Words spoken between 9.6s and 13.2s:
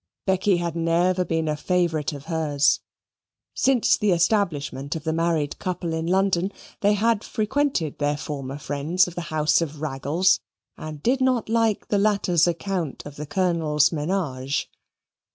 of Raggles, and did not like the latter's account of